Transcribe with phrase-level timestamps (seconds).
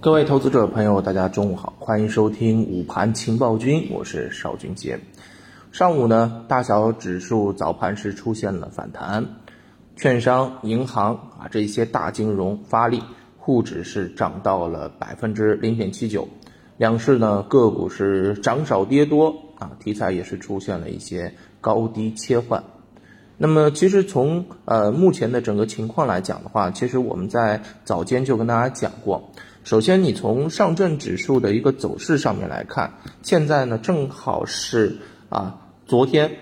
[0.00, 4.96] 各位投资者朋友，大家中午好，欢迎收听午盘情报君，我是邵军杰。
[5.72, 9.26] 上午呢，大小指数早盘是出现了反弹，
[9.96, 13.02] 券商、银行啊这些大金融发力，
[13.38, 16.28] 沪指是涨到了百分之零点七九，
[16.76, 22.62] 两市呢个股是涨少跌多啊，题材也是出现了一些高低切换。
[23.36, 29.28] 那么其实从呃目前的整个情况来讲的话，其实我们在早间就跟大家讲过。
[29.68, 34.96] 首先，你从上证指数的一个走势上面来看，现在呢正好是
[35.28, 36.36] 啊，昨天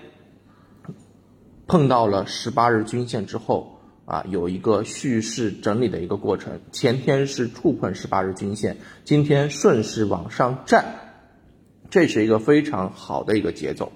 [1.67, 6.61] 碰到了十八日均线之后啊，有一个蓄势整理的一个过程。
[6.71, 10.85] 前天是触碰十八日均线，今天顺势往上站，
[11.89, 13.91] 这是一个非常好的一个节奏。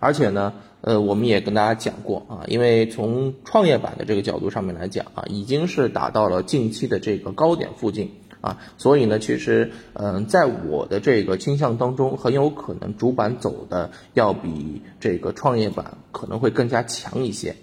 [0.00, 8.10] 而且呢，呃，我们也跟大家讲过啊，因为从创业板的这个角度上面来讲啊，已经是达到了近期的这个高点附近。
[8.42, 17.54] 啊，所以呢，其实，嗯，在我的这个倾向当中，很有可能主板走的要比这个创业板可能会更加强一些。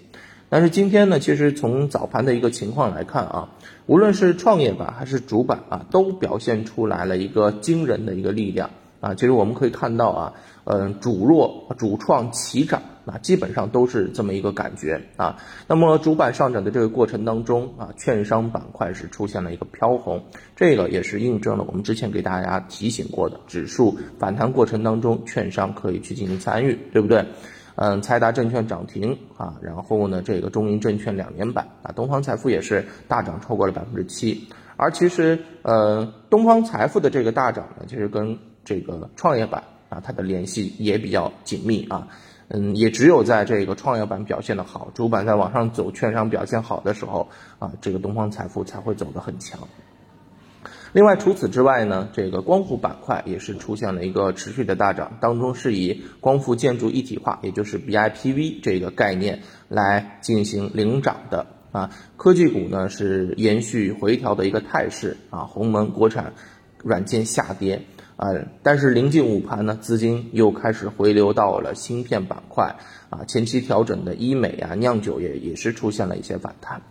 [0.48, 3.50] 但是今天呢，其实从早盘的一个情况来看啊，
[3.86, 9.14] 无论是创业板还是主板啊，都表现出来了一个惊人的一个力量啊。
[9.14, 10.32] 其实我们可以看到啊，
[10.64, 12.82] 嗯，主弱主创齐涨。
[13.10, 15.36] 啊，基本上都是这么一个感觉啊。
[15.66, 20.22] 那么主板上涨的这个过程当中啊，券商板块是出现了一个飘红，
[20.54, 27.26] 这个也是印证了我们之前给大家提醒过的，指数反弹过程当中，券商可以去进行参与，对不对？
[27.76, 34.46] 嗯，财达证券涨停啊，然后呢，这个中银证券两年板啊，东方财富也是大涨超过了百分之七。
[34.76, 42.08] 而其实呃，东方财富的这个大涨呢，其实跟这个创业板啊，它的联系也比较紧密啊。
[42.52, 47.28] 嗯，也只有在这个创业板表现的好，主板在往上走，券商表现好的时候
[47.60, 49.60] 啊，这个东方财富才会走得很强。
[50.92, 61.90] 另外，除此之外呢，这个光伏板块也是出现了一个持续的大涨，当中是以光伏建筑一体化，也就是 BIPV 这个概念来进行领涨的啊。
[62.16, 66.32] 科技股呢是延续回调的一个态势啊，鸿蒙国产
[66.82, 67.82] 软件下跌。
[68.20, 72.76] 呃，但是临近午盘呢，资金又开始回流到了芯片板块
[73.08, 76.82] 啊，前期调整的医美啊、酿酒也也是出现了一些反弹。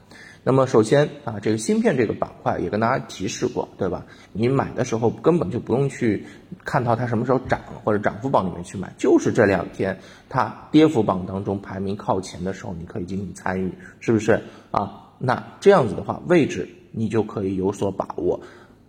[0.44, 4.08] 那么首先啊，这个芯片这个板块也跟大家提示过，对吧？
[4.34, 6.26] 你买的时候根本就不用去
[6.66, 14.42] 看到它什么时候涨或者涨幅榜里面去买，就是这两天它跌幅榜当中排名靠前的时候，你可以进行参与，是不是
[14.72, 15.12] 啊？
[15.20, 18.42] 那这样子的话，位置你就可以有所把握。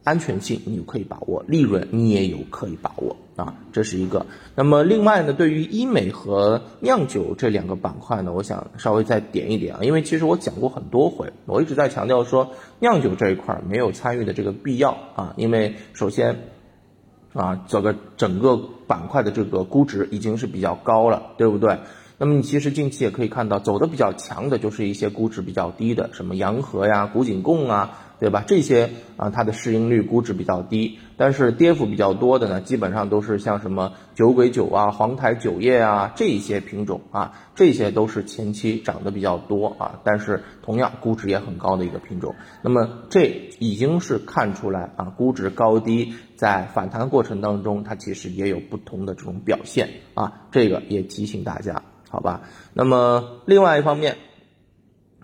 [0.03, 4.25] 安全性你可以把握，利润你也有可以把握啊，这是一个。
[4.55, 16.45] 那么另外呢，对于医美和酿酒这两个板块呢，我想稍微再点一点啊，因为其实我讲过很多回，我一直在强调说酿酒这一块没有参与的这个必要啊，因为首先
[17.35, 18.57] 啊，这个整个
[18.87, 21.79] 板块的这个估值已经是比较高了，对不对？
[22.17, 27.99] 那么你其实近期也可以看到，走的比较强的就是一些估值比较低的，什么洋河呀、古井贡啊。
[28.21, 28.45] 对吧？
[28.47, 42.35] 这些啊，它的市盈率估值比较低，但是跌幅比较多的呢，基本上都是像什么酒鬼酒啊、黄台酒业啊这些品种啊，这些都是前期涨得比较多啊，但是同样估值也很高的一个品种。
[42.61, 52.43] 那么这已经是看出来啊，估值高低在反弹过程当中，它其实也有不同的这种表现啊，这个也提醒大家，好吧？
[52.75, 54.19] 那么另外一方面，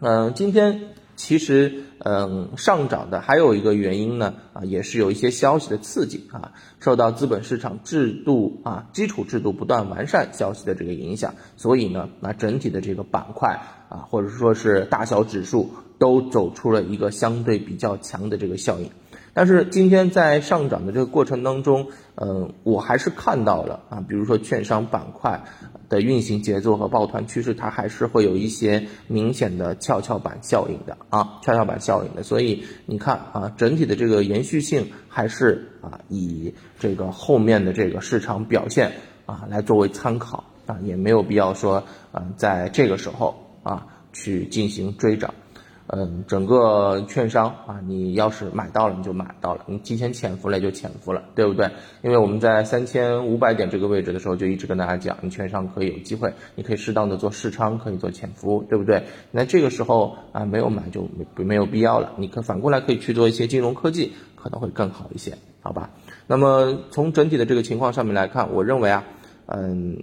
[0.01, 0.95] 嗯，今天。
[1.17, 18.91] 其实，嗯，上涨的还有一个原因呢，啊，也是有一些消息的刺激啊，受到资本市场制度啊、基础制度不断完善消息的这个影响，所以呢，那整体的这个板块啊，或者说是大小指数都走出了一个相对比较强的这个效应。
[19.37, 25.45] 但是今天在上涨的这个过程当中，嗯，我还是看到了啊，比如说券商板块
[25.91, 32.23] 的运行节奏和抱团趋势，它还是会有一些明显的跷跷板效应的啊，跷跷板效应的。
[32.23, 38.93] 所以你看啊，整体的这个延续性还是啊，以这个后面的这个市场表现
[39.27, 45.35] 啊来作为参考啊，也没有必要说啊，在这个时候啊去进行追涨。
[45.89, 51.71] 嗯，整个券商啊，你要是买到了，你就买到了；你提前潜伏了就潜伏了，对不对？
[52.03, 59.05] 因为我们在三千五百点这个位置的时候，就一直跟大家讲，你券商可以有机会，你可以适当的做试仓，可以做潜伏，对不对？
[59.31, 62.15] 那这个时候啊，没有买就没没有必要了。
[62.17, 65.91] 你可反过来可以去做一些金融科技，可能会更好一些，好吧？
[66.27, 69.05] 那么从整体的这个情况上面来看，我认为啊，
[69.47, 70.03] 嗯，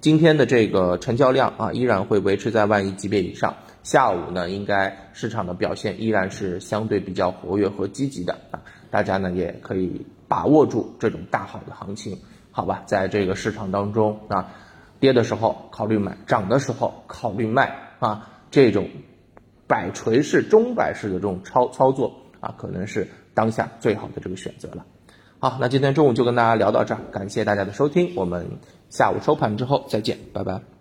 [0.00, 3.54] 今天的这个成交量啊，依然会维持在万亿级别以上。
[3.82, 8.60] 下午呢，应该市场的表现依然是相对比较活跃和积极的啊。
[8.90, 12.18] 大家呢也可以把握住这种大好的行情，
[12.50, 12.82] 好吧？
[12.86, 14.52] 在这个市场当中啊，
[14.98, 18.88] 跌的时候考虑买，涨的时候考虑卖啊，这种
[19.66, 24.84] 摆锤式、钟摆式的这种操操作啊，可能是当下最好的这个选择了。
[25.38, 28.58] 好，那今天中午就跟大家聊到这儿，感谢大家的收听，我们
[28.90, 30.79] 下午收盘之后再见，拜拜。